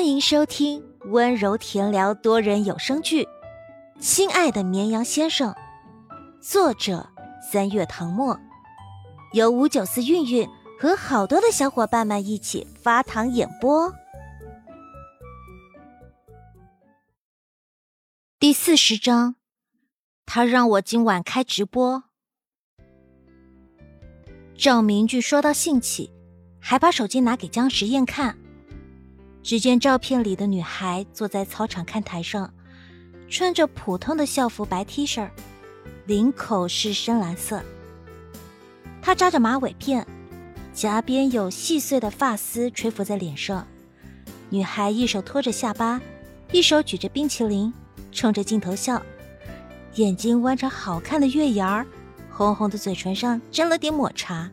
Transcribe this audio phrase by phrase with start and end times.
[0.00, 3.24] 欢迎收听温柔甜聊多人有声剧
[4.00, 5.52] 《亲爱的绵羊先生》，
[6.40, 7.06] 作者
[7.52, 8.40] 三月唐末，
[9.34, 10.48] 由五九四韵韵
[10.80, 13.92] 和好多的小伙伴们一起发糖演播。
[18.38, 19.36] 第四十章，
[20.24, 22.04] 他让我今晚开直播。
[24.56, 26.10] 赵明俊说到兴起，
[26.58, 28.39] 还把手机拿给姜时宴看。
[29.42, 32.52] 只见照片里的女孩坐在操场看台上，
[33.28, 35.28] 穿着普通的校服白 T 恤，
[36.06, 37.62] 领口是深蓝色。
[39.00, 40.04] 她扎着马尾辫，
[40.74, 43.66] 颊边有细碎的发丝垂浮在脸上。
[44.50, 46.00] 女孩一手托着下巴，
[46.52, 47.72] 一手举着冰淇淋，
[48.12, 49.00] 冲着镜头笑，
[49.94, 51.86] 眼睛弯成好看的月牙儿，
[52.30, 54.50] 红红的嘴唇上沾了点抹茶。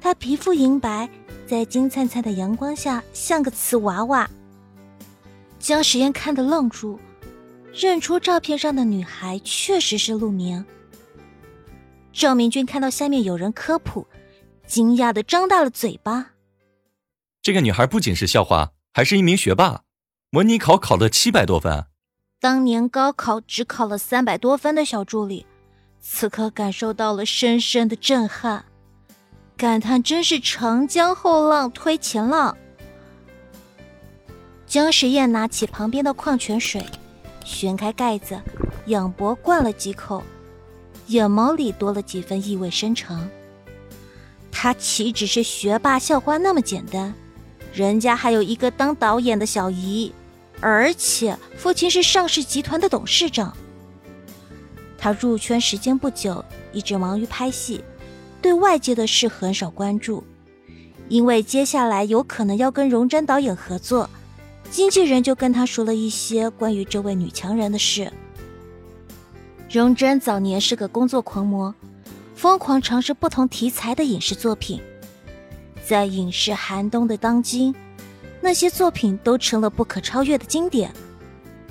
[0.00, 1.08] 她皮肤银白。
[1.46, 4.28] 在金灿灿的阳光下，像个瓷娃娃。
[5.58, 6.98] 江时宴看得愣住，
[7.72, 10.64] 认出照片上的女孩确实是陆明。
[12.12, 14.06] 赵明君看到下面有人科普，
[14.66, 16.32] 惊讶的张大了嘴巴。
[17.42, 19.82] 这个女孩不仅是校花，还是一名学霸，
[20.30, 21.86] 模拟考考了七百多分。
[22.40, 25.46] 当年高考只考了三百多分的小助理，
[26.00, 28.64] 此刻感受到了深深的震撼。
[29.56, 32.56] 感叹真是长江后浪推前浪。
[34.66, 36.84] 姜时宴拿起旁边的矿泉水，
[37.44, 38.40] 旋开盖子，
[38.86, 40.24] 仰脖灌了几口，
[41.06, 43.28] 眼眸里多了几分意味深长。
[44.50, 47.14] 他岂只是学霸校花那么简单？
[47.72, 50.12] 人家还有一个当导演的小姨，
[50.60, 53.56] 而且父亲是上市集团的董事长。
[54.98, 57.84] 他入圈时间不久，一直忙于拍戏。
[58.44, 60.22] 对外界的事很少关注，
[61.08, 64.10] 因为接下来有可能要跟荣臻导演合作，
[64.70, 68.12] 经纪人就跟他说了一些关于这位女强人的事。
[69.70, 71.74] 荣臻早年是个工作狂魔，
[72.34, 74.78] 疯狂尝试不同题材的影视作品，
[75.82, 77.74] 在影视寒冬的当今，
[78.42, 80.92] 那些作品都成了不可超越的经典。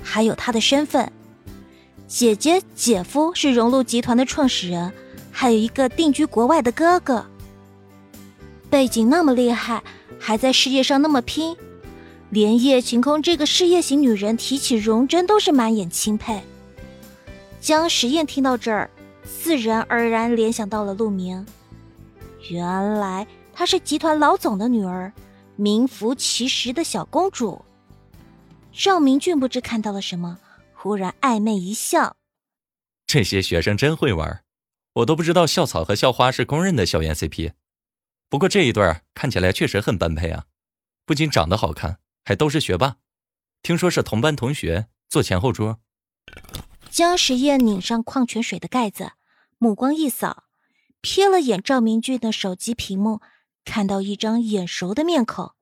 [0.02, 1.08] 还有他的身份，
[2.08, 4.92] 姐姐、姐夫是荣禄集团的创始人。
[5.36, 7.26] 还有一个定居国外的哥哥，
[8.70, 9.82] 背景那么厉害，
[10.18, 11.56] 还在事业上那么拼，
[12.30, 16.40] 连叶晴空这个事业型女人提起荣臻都是满眼钦佩。
[17.60, 18.88] 江时宴听到这儿，
[19.24, 21.44] 自然而然联想到了陆明，
[22.48, 25.12] 原来她是集团老总的女儿，
[25.56, 27.60] 名副其实的小公主。
[28.72, 30.38] 赵明俊不知看到了什么，
[30.74, 32.14] 忽然暧昧一笑
[33.04, 34.42] ：“这些学生真会玩。”
[34.94, 37.54] 我都不知道校草和校花是公认的校园 CP，
[38.28, 40.46] 不过这一对看起来确实很般配啊！
[41.04, 42.98] 不仅长得好看，还都是学霸，
[43.60, 45.80] 听说是同班同学，坐前后桌。
[46.88, 49.12] 江时宴拧上矿泉水的盖子，
[49.58, 50.44] 目光一扫，
[51.02, 53.20] 瞥了眼赵明俊的手机屏幕，
[53.64, 55.54] 看到一张眼熟的面孔。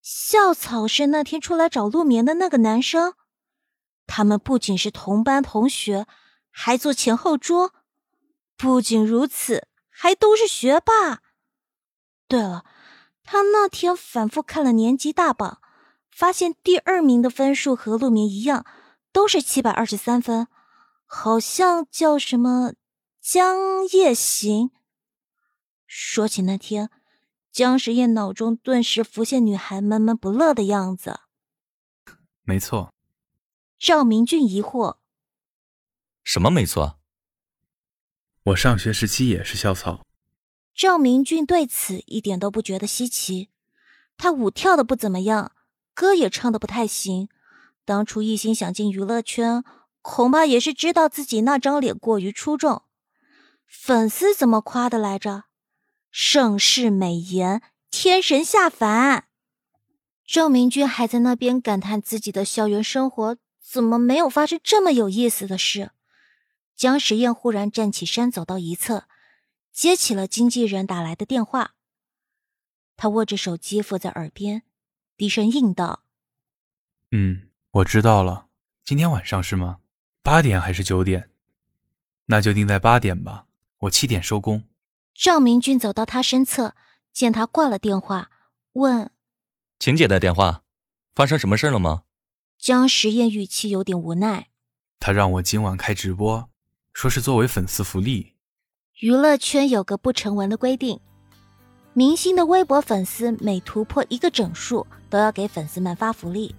[0.00, 3.14] 校草是那天出来找陆眠的那个男生，
[4.06, 6.06] 他们不仅是同班同学，
[6.52, 7.74] 还坐前后桌。
[8.62, 11.20] 不仅如此，还都是学霸。
[12.28, 12.64] 对了，
[13.24, 15.60] 他那天反复看了年级大榜，
[16.12, 18.64] 发现第二名的分数和陆明一样，
[19.10, 20.46] 都是七百二十三分，
[21.04, 22.74] 好像叫什么
[23.20, 24.70] 江夜行。
[25.88, 26.88] 说起那天，
[27.50, 31.18] 江时宴脑中顿时浮现女孩闷闷不乐的样子。
[32.44, 32.94] 没错。
[33.76, 34.98] 赵明俊疑惑：
[36.22, 37.00] 什么没错？
[38.46, 40.04] 我上学时期也是校草。
[40.74, 43.50] 赵明俊对此一点都不觉得稀奇。
[44.16, 45.52] 他舞跳的不怎么样，
[45.94, 47.28] 歌也唱的不太行。
[47.84, 49.62] 当初一心想进娱乐圈，
[50.00, 52.82] 恐怕也是知道自己那张脸过于出众。
[53.68, 55.44] 粉丝怎么夸的来着？
[56.10, 59.26] 盛世美颜，天神下凡。
[60.26, 65.92] 赵明俊还在那边感叹自己的校园生活怎么没有发生这么有意思的事。
[66.76, 69.06] 江时宴忽然站起身，走到一侧，
[69.72, 71.74] 接起了经纪人打来的电话。
[72.96, 74.62] 他握着手机附在耳边，
[75.16, 76.04] 低声应道
[77.10, 78.48] ：“嗯，我知道了。
[78.84, 79.78] 今天晚上是吗？
[80.22, 81.30] 八点还是九点？
[82.26, 83.46] 那就定在八点吧。
[83.78, 84.64] 我七点收工。”
[85.14, 86.74] 赵明俊走到他身侧，
[87.12, 88.30] 见他挂了电话，
[88.72, 89.10] 问
[89.78, 90.64] ：“秦姐的电话，
[91.14, 92.04] 发生什么事了吗？”
[92.58, 94.50] 江时宴语气有点无奈
[95.00, 96.48] ：“他让我今晚开直播。”
[96.92, 98.34] 说是作为粉丝福利。
[99.00, 101.00] 娱乐圈有个不成文的规定，
[101.94, 106.54] 明星的微博粉丝每突破一个整数，都要给粉丝们发福利。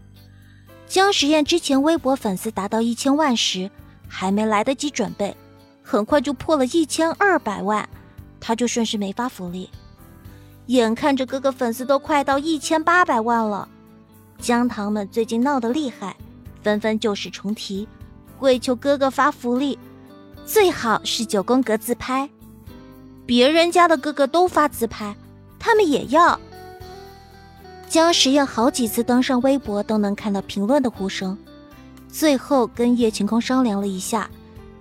[0.86, 3.72] 姜实验之前微博粉丝达到一千万时，
[4.08, 5.36] 还没来得及准备，
[5.82, 7.88] 很快就破了一千二百万，
[8.40, 9.70] 他就顺势没发福利。
[10.68, 13.68] 眼看着哥哥粉丝都快到一千八百万了，
[14.40, 16.16] 姜糖们最近闹得厉害，
[16.62, 17.88] 纷纷旧事重提，
[18.38, 19.80] 跪求哥哥发福利，
[20.45, 22.30] 最好是九宫格自拍。
[23.25, 25.16] 别人家的哥哥都发自拍，
[25.57, 26.40] 他们也要。
[27.88, 31.38] 姜实验好几次登上微博都能看到评论的呼声，
[32.10, 34.30] 最后跟叶晴空商量了一下，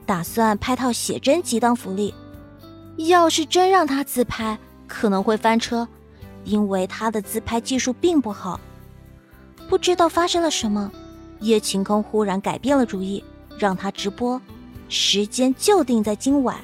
[0.05, 2.13] 打算拍套写真集当福利。
[2.97, 4.59] 要是真让他自拍，
[4.89, 5.87] 可能会翻车，
[6.45, 8.59] 因为他的自拍技术并不好。
[9.69, 10.91] 不知道发生了什么，
[11.41, 13.23] 叶晴空忽然改变了主意，
[13.57, 14.41] 让他直播，
[14.93, 16.59] 时间就定在今晚。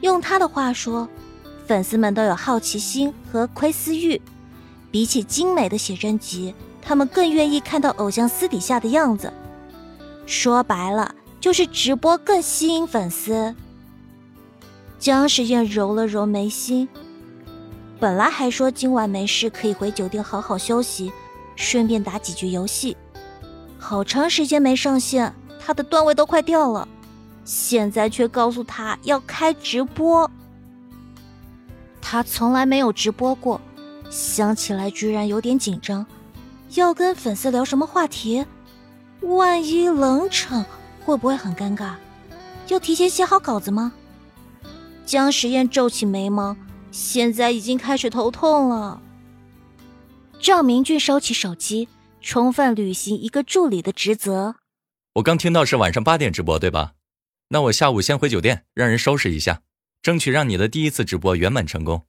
[0.00, 1.06] 用他的话说，
[1.66, 4.18] 粉丝们都有好奇心和窥私欲，
[4.90, 9.30] 比起精美的写真集，他们更愿意看到偶像私底下的样子。
[10.24, 13.54] 说白了，就是直播更吸引粉丝。
[14.98, 16.88] 姜时宴揉了揉眉心。
[17.98, 21.12] 本来还说今晚没事，可以回酒店好好休息，
[21.54, 22.96] 顺便打几局游戏。
[23.78, 26.88] 好长时间没上线，他的段位都快掉了。
[27.44, 30.30] 现在却告诉他要开直播。
[32.00, 33.60] 他从来没有直播过，
[34.10, 36.06] 想起来居然有点紧张。
[36.74, 38.44] 要跟粉丝聊什么话题？
[39.22, 40.64] 万一冷场，
[41.04, 41.94] 会不会很尴尬？
[42.68, 43.92] 要提前写好稿子吗？
[45.04, 46.56] 江时宴皱起眉毛。
[46.92, 49.00] 现在已经开始头痛了。
[50.40, 51.88] 赵明俊收起手机，
[52.20, 54.56] 充分履行一个助理的职责。
[55.14, 56.94] 我刚听到是晚上八点直播，对吧？
[57.52, 59.62] 那我下午先回酒店，让人收拾一下，
[60.00, 62.06] 争取让你的第一次直播圆满成功。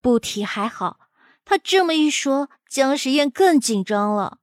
[0.00, 0.98] 不提还好，
[1.44, 4.38] 他这么一说，姜时宴更紧张了。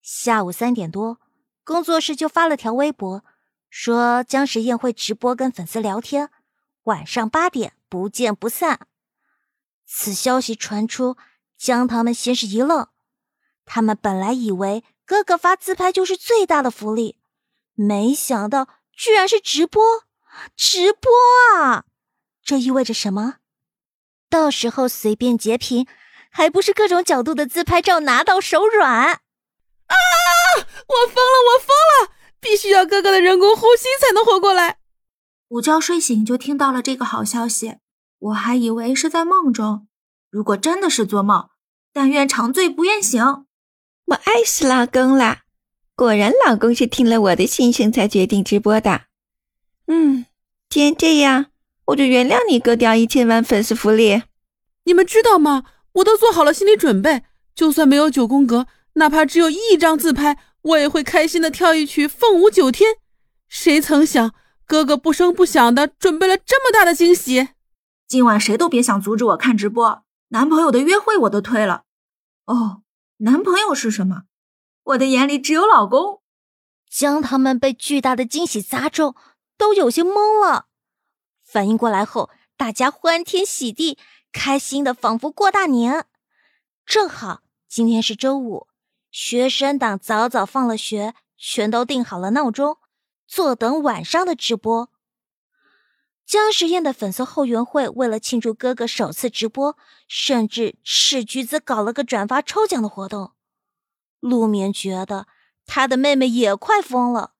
[0.00, 1.18] 下午三点多，
[1.64, 3.24] 工作室就发了条微博，
[3.68, 6.30] 说姜时宴会直播跟粉丝聊天，
[6.84, 8.86] 晚上八点不见不散。
[9.84, 11.16] 此消息传出，
[11.56, 12.86] 姜糖们先是一愣，
[13.64, 17.18] 他们本来以为哥哥发自拍就是最大的福利，
[17.74, 19.80] 没想到居然是直播，
[20.56, 21.08] 直播
[21.56, 21.84] 啊！
[22.44, 23.36] 这意味着什么？
[24.28, 25.86] 到时候随便截屏，
[26.30, 28.90] 还不是各种角度的自拍照拿到手软？
[28.90, 29.94] 啊！
[30.56, 31.68] 我疯了，我疯
[32.02, 32.12] 了！
[32.40, 34.78] 必须要哥哥的人工呼吸才能活过来。
[35.48, 37.76] 午觉睡醒就听到了这个好消息。
[38.18, 39.86] 我还以为是在梦中，
[40.28, 41.50] 如果真的是做梦，
[41.92, 43.22] 但愿长醉不愿醒。
[44.06, 45.42] 我爱死老公了，
[45.98, 49.06] 果然老公是听了我的心声才决定直播的。
[49.88, 50.26] 嗯，
[50.70, 51.46] 既然这样，
[51.86, 54.22] 我就原谅你割掉一千万粉丝福利。
[54.84, 55.64] 你们知道吗？
[55.94, 62.98] 我都做好了心理准备，就算没有九宫格，哪怕只有一张自拍，我也会开心的跳一曲凤舞九天。
[63.48, 64.32] 谁曾想，
[64.68, 67.48] 哥哥不声不响的准备了这么大的惊喜。
[68.06, 71.82] 今晚谁都别想阻止我看直播，男朋友的约会我都推了。
[72.46, 72.82] 哦，
[73.16, 74.22] 男朋友是什么？
[74.88, 76.22] 我的眼里只有老公。
[76.88, 79.14] 江他们被巨大的惊喜砸中，
[79.58, 80.68] 都有些懵了。
[81.42, 83.98] 反应过来后，大家欢天喜地，
[84.32, 86.06] 开心的仿佛过大年。
[86.86, 88.68] 正好今天是周五，
[89.10, 92.78] 学生党早早放了学，全都定好了闹钟，
[93.26, 94.90] 坐等晚上的直播。
[96.24, 99.76] 姜时宴的粉丝后援会为了庆祝哥哥首次直播，
[100.06, 103.32] 甚至斥巨资搞了个转发抽奖的活动。
[104.20, 105.26] 陆眠觉得
[105.66, 107.34] 他的妹妹也快疯了。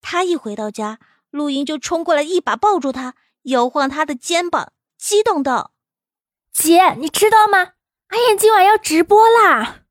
[0.00, 1.00] 他一回到家，
[1.30, 5.72] 陆莹就冲过来，一把抱住他，摇晃他的肩膀，激动道
[6.52, 7.72] ：“姐，你知道吗？
[8.08, 9.84] 阿燕今晚要直播啦！”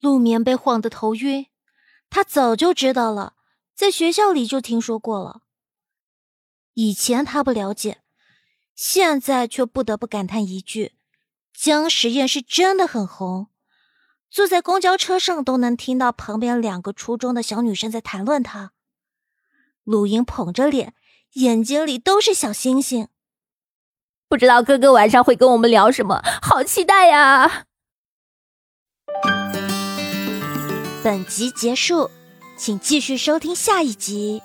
[0.00, 1.46] 陆眠被晃得头晕。
[2.10, 3.34] 他早就知道了，
[3.74, 5.42] 在学校里就听说过了。
[6.74, 8.02] 以前他不了解，
[8.74, 10.94] 现在却不得不感叹一句
[11.52, 13.48] ：“姜实验是真的很红。”
[14.30, 18.72] 坐在公交车上都能听到旁边两个初中的小女生在谈论他。
[19.84, 20.94] 陆莹捧着脸，
[21.34, 23.08] 眼睛里都是小星星。
[24.28, 27.64] 不知道哥哥晚上会跟我们聊什么，好期待呀！
[31.02, 32.10] 本集结束，
[32.58, 34.42] 请继续收听下一集。